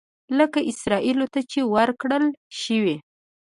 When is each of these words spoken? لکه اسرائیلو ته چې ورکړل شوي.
لکه 0.37 0.59
اسرائیلو 0.71 1.25
ته 1.33 1.39
چې 1.51 1.59
ورکړل 1.73 2.25
شوي. 2.61 2.95